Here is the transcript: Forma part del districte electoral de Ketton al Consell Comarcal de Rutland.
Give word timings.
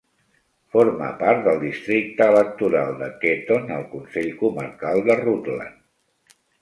Forma 0.75 1.09
part 1.17 1.43
del 1.47 1.59
districte 1.63 2.29
electoral 2.35 2.95
de 3.03 3.09
Ketton 3.25 3.69
al 3.77 3.85
Consell 3.93 4.33
Comarcal 4.41 5.03
de 5.11 5.19
Rutland. 5.21 6.41